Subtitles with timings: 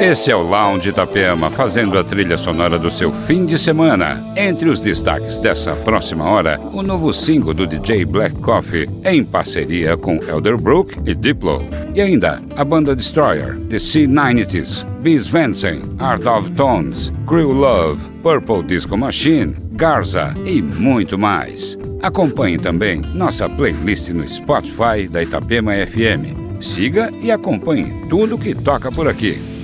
[0.00, 4.24] Esse é o Lounge Itapema, fazendo a trilha sonora do seu fim de semana.
[4.36, 9.96] Entre os destaques dessa próxima hora, o novo single do DJ Black Coffee, em parceria
[9.96, 11.60] com Elderbrook e Diplo.
[11.96, 18.62] E ainda, a banda Destroyer, The C90s, Bees Vansen, Art of Tones, Crew Love, Purple
[18.62, 21.76] Disco Machine, Garza e muito mais.
[22.04, 26.60] Acompanhe também nossa playlist no Spotify da Itapema FM.
[26.60, 29.57] Siga e acompanhe tudo que toca por aqui.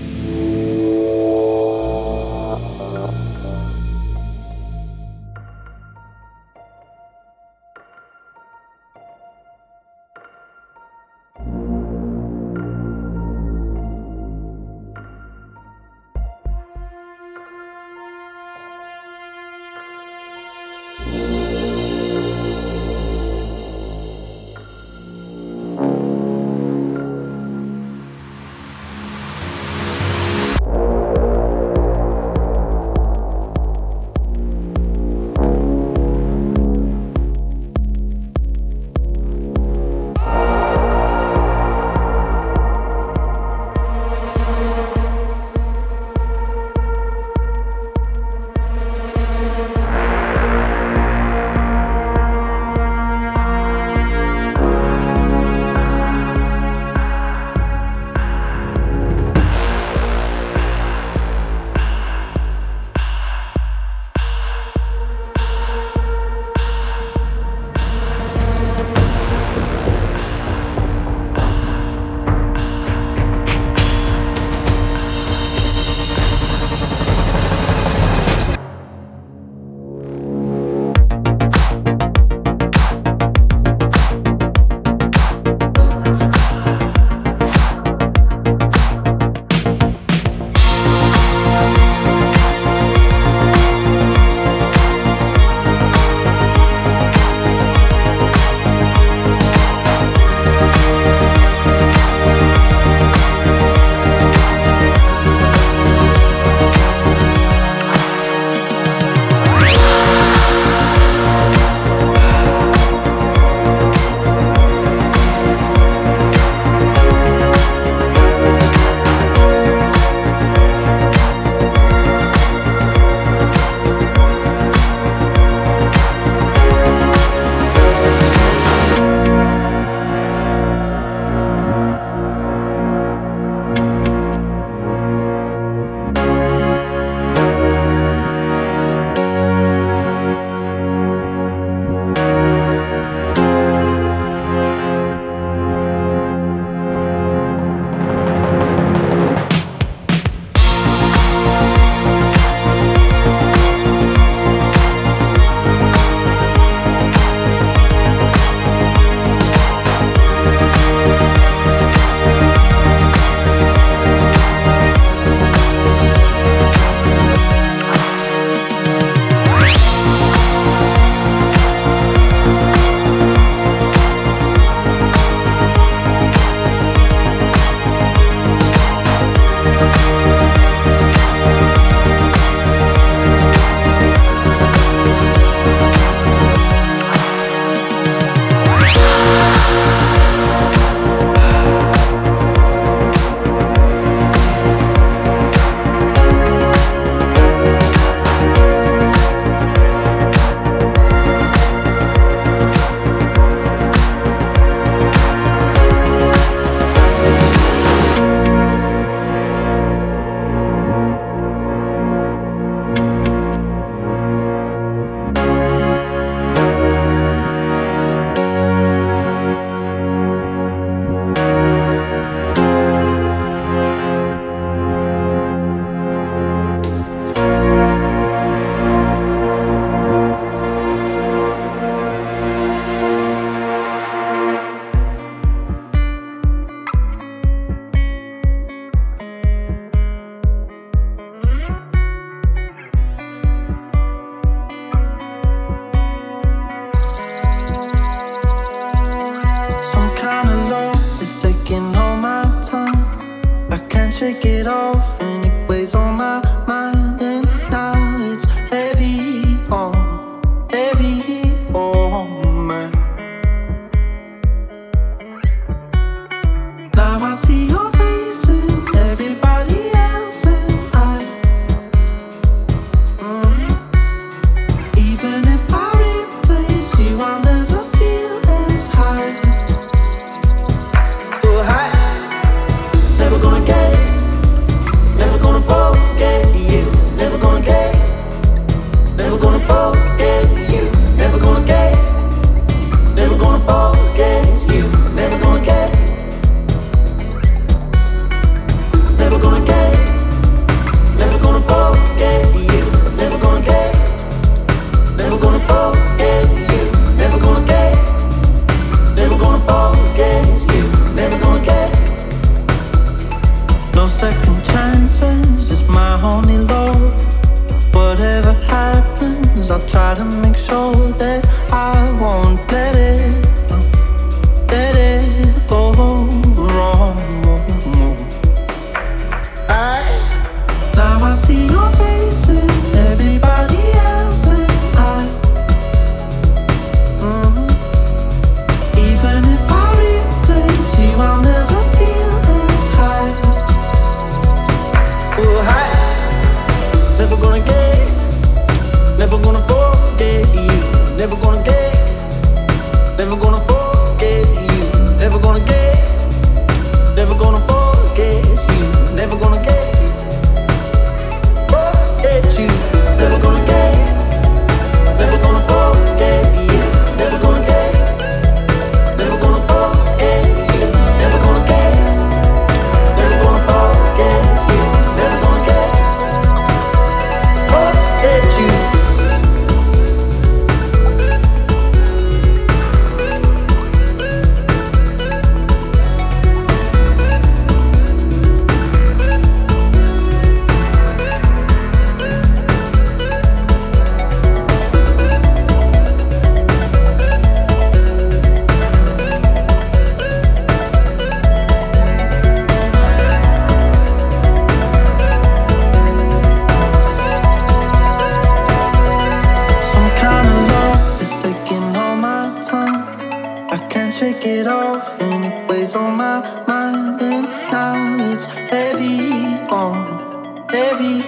[414.45, 419.33] it off and it weighs on my mind and now it's heavy
[419.71, 421.23] on, heavy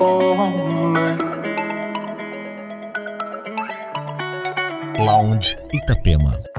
[0.00, 1.16] on my.
[4.98, 6.49] Lounge Itapema.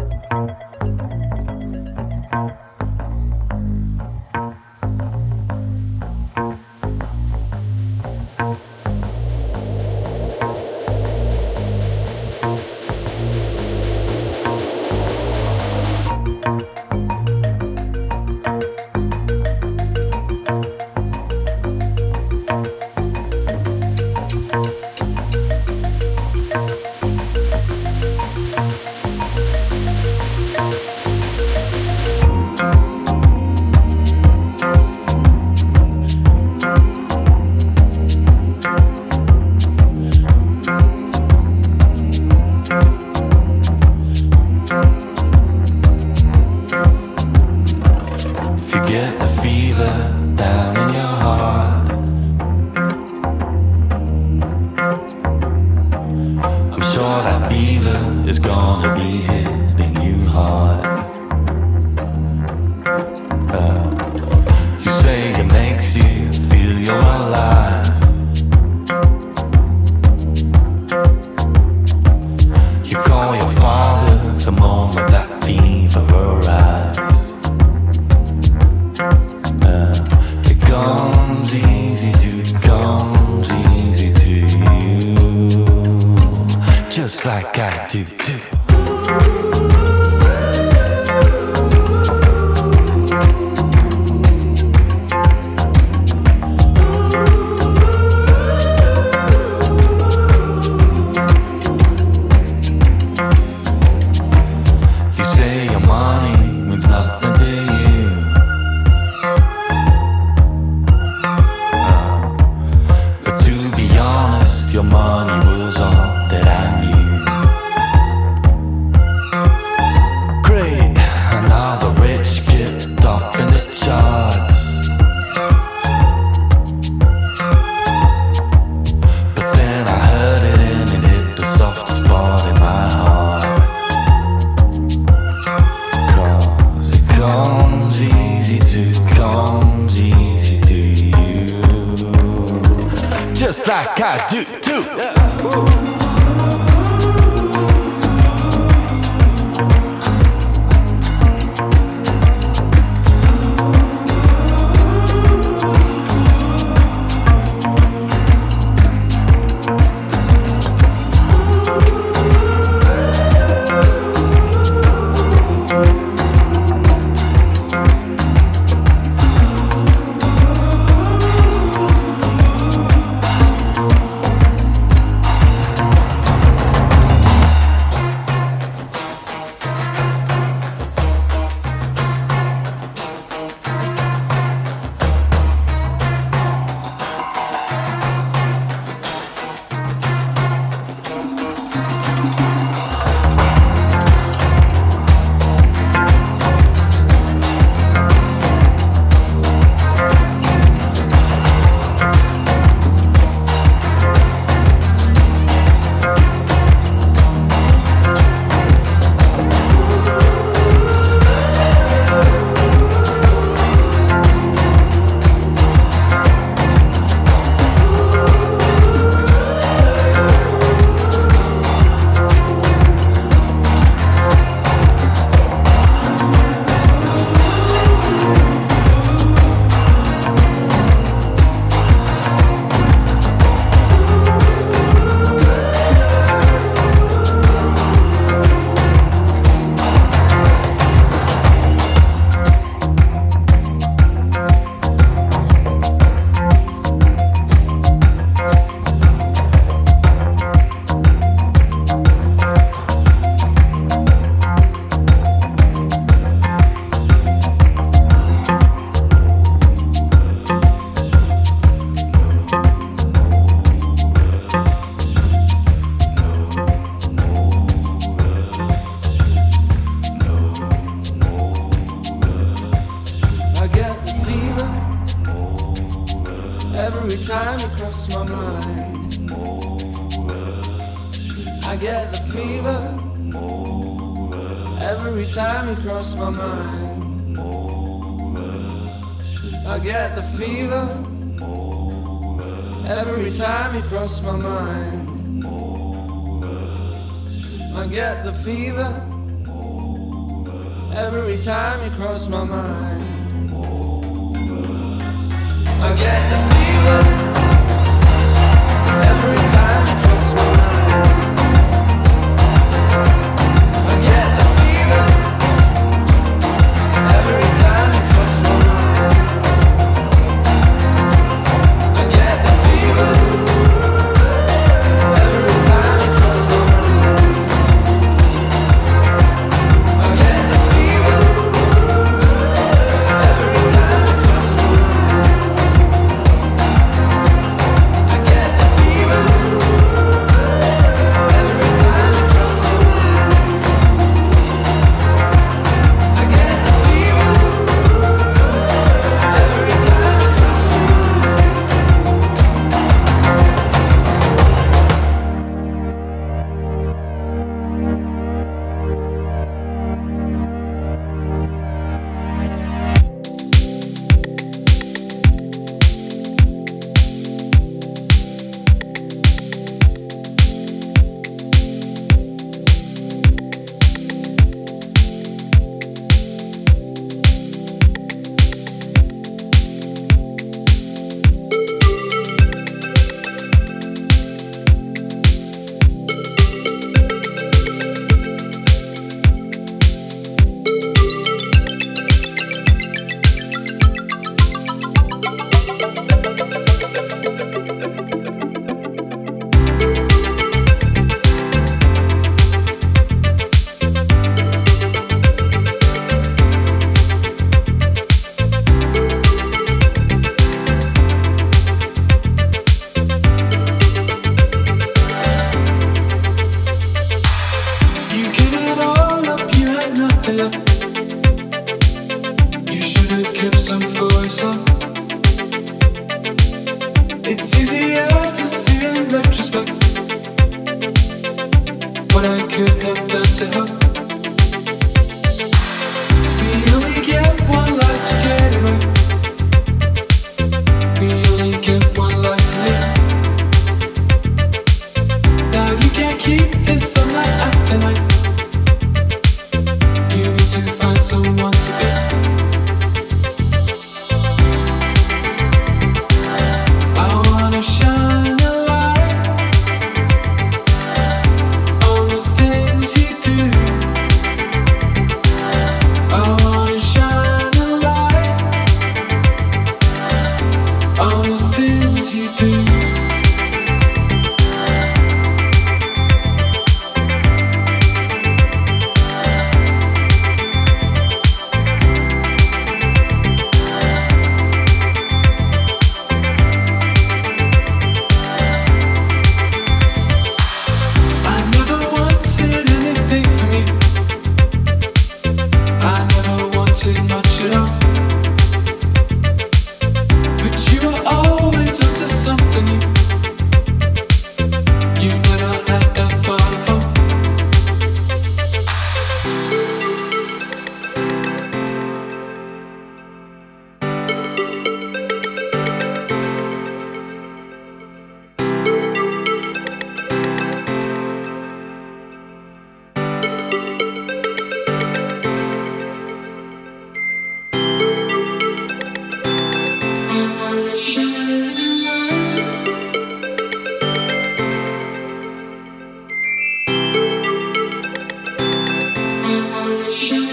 [539.91, 540.30] shoot.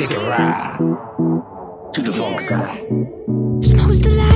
[0.00, 0.78] take a ride
[1.92, 2.78] to the funk side.
[3.62, 4.29] Smokes the light.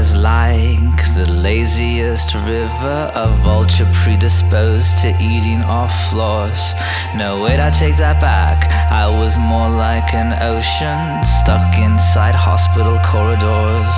[0.00, 6.72] Like the laziest river, a vulture predisposed to eating off floors.
[7.14, 8.72] No, wait, I take that back.
[8.90, 13.96] I was more like an ocean stuck inside hospital corridors.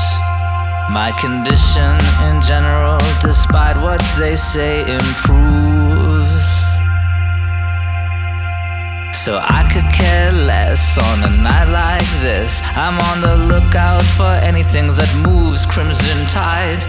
[0.91, 1.95] My condition
[2.29, 5.82] in general, despite what they say, improves.
[9.25, 12.61] So I could care less on a night like this.
[12.75, 16.83] I'm on the lookout for anything that moves Crimson Tide.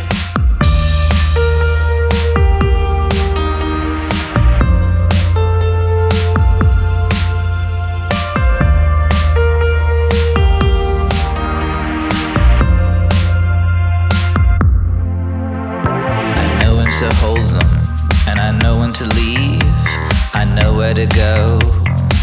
[16.36, 17.70] I know when to hold them,
[18.28, 19.62] and I know when to leave.
[20.34, 21.60] I know where to go,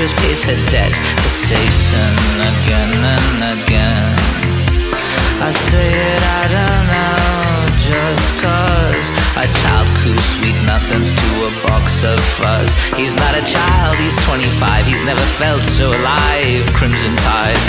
[0.00, 4.16] Actress pays her debt to Satan again and again.
[5.44, 11.52] I say it, I don't know, just cause a child coo sweet nothings to a
[11.68, 12.72] box of fuzz.
[12.96, 16.64] He's not a child, he's 25, he's never felt so alive.
[16.72, 17.60] Crimson Tide.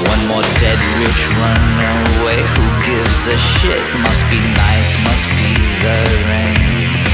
[0.00, 2.40] One more dead rich runaway.
[2.40, 3.84] Who gives a shit?
[4.00, 5.52] Must be nice, must be
[5.84, 7.07] the rain.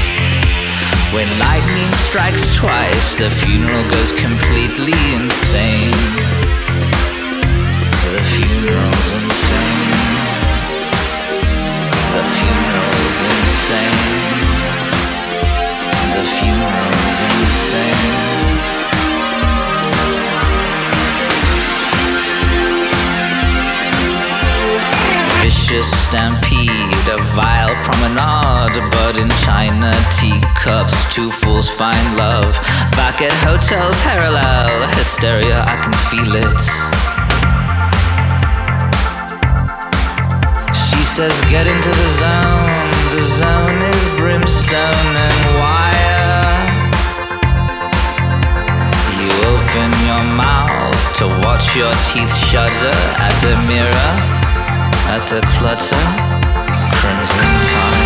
[1.13, 5.91] When lightning strikes twice, the funeral goes completely insane.
[8.11, 10.15] The funeral's insane.
[12.15, 14.25] The funeral's insane.
[16.15, 18.54] The funeral's insane.
[25.65, 32.53] Vicious stampede, a vile promenade, but in China teacups, two fools find love.
[32.93, 36.61] Back at Hotel Parallel, hysteria, I can feel it.
[40.85, 42.91] She says, Get into the zone.
[43.09, 46.45] The zone is brimstone and wire.
[49.17, 54.34] You open your mouth to watch your teeth shudder at the mirror,
[55.15, 55.95] at the clutter,
[56.99, 57.39] crimson
[57.69, 58.04] tide.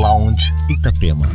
[0.00, 1.28] Lounge Itapema.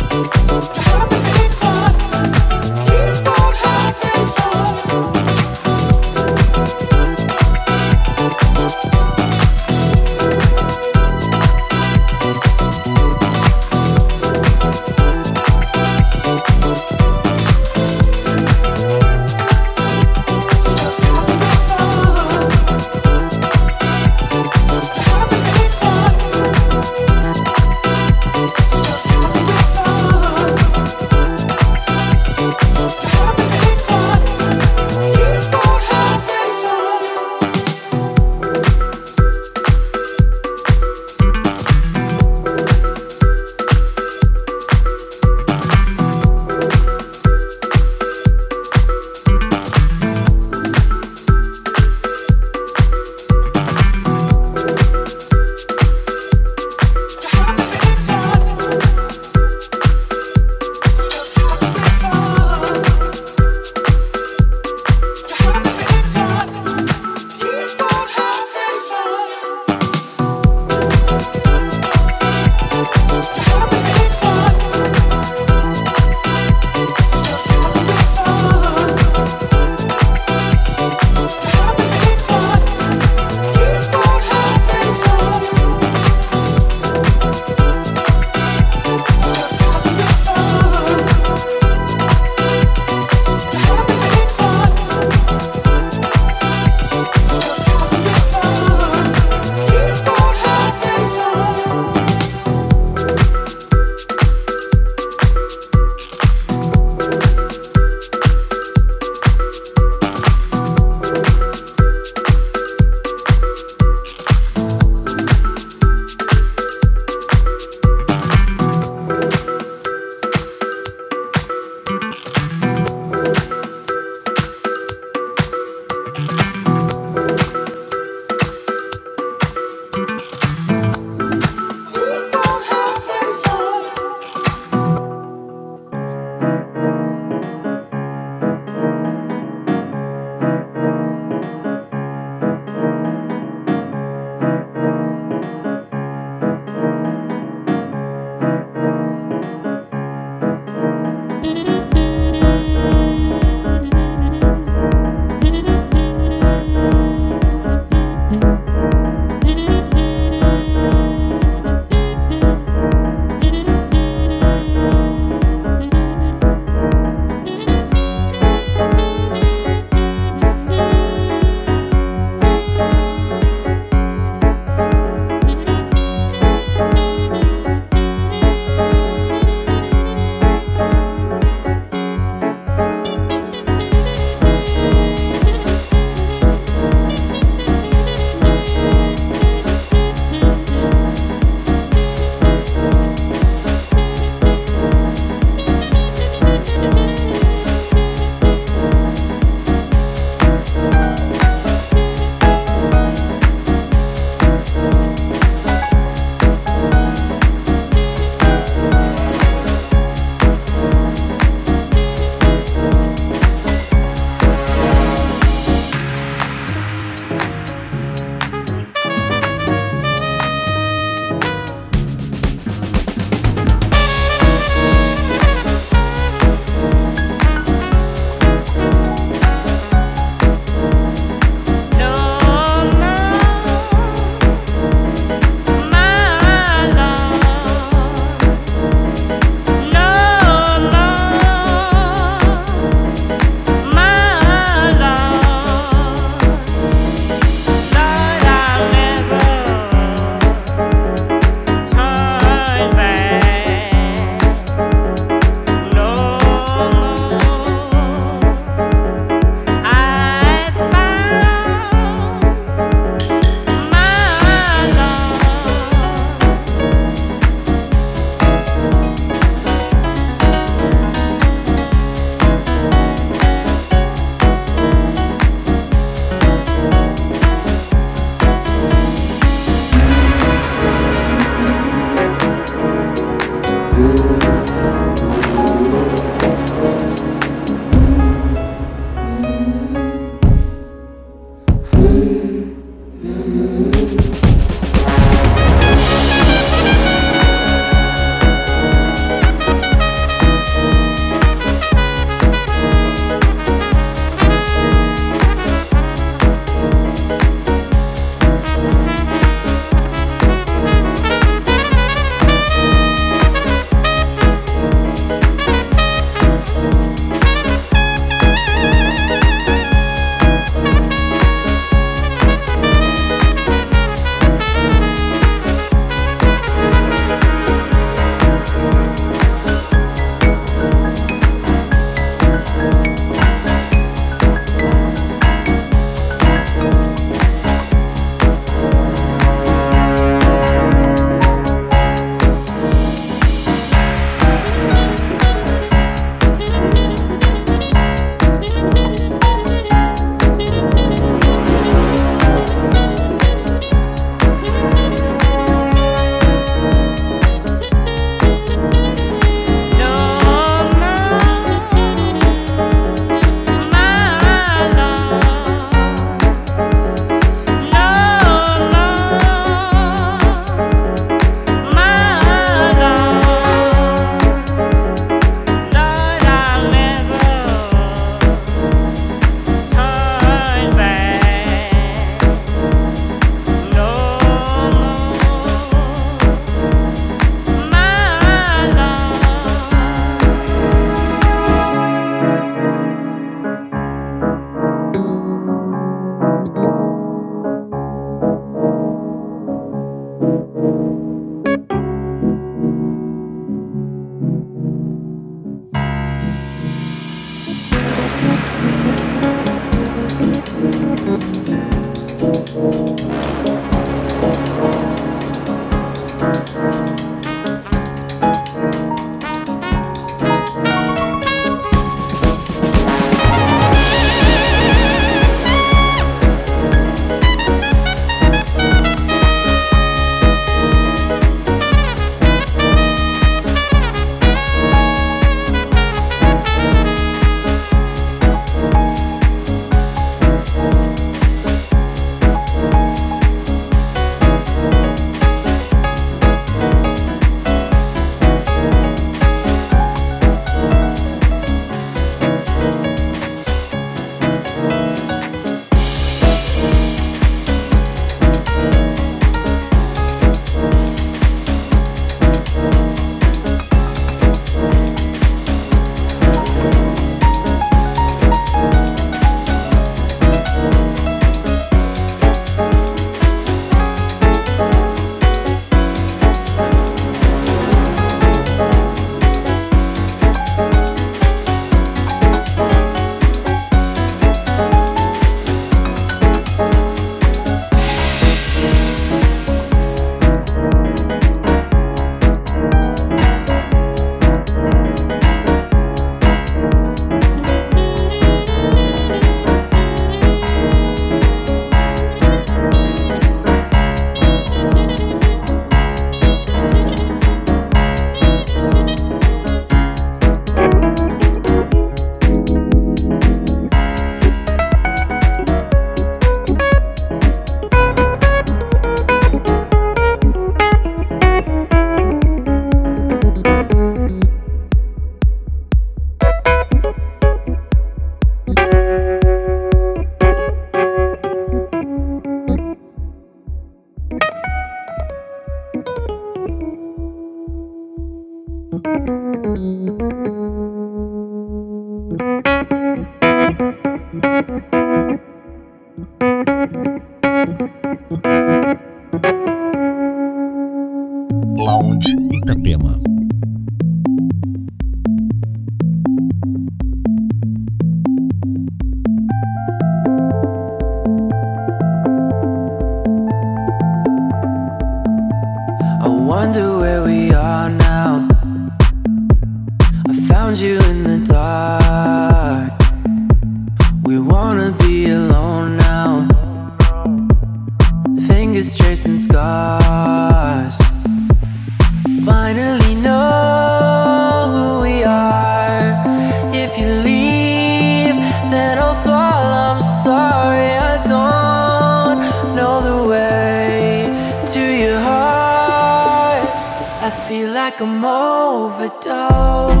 [597.51, 600.00] Feel like I'm overdosed,